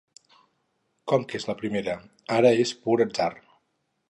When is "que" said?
1.33-1.39